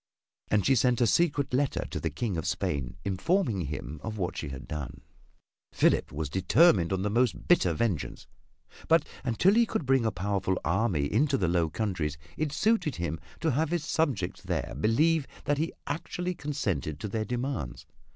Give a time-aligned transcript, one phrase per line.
[0.49, 4.35] And she sent a secret letter to the King of Spain, informing him of what
[4.35, 5.01] she had done.
[5.73, 8.25] Philip was determined on the most bitter vengeance,
[8.87, 13.19] but until he could bring a powerful army into the Low Countries it suited him
[13.41, 17.85] to have his subjects there believe that he had actually consented to their demands.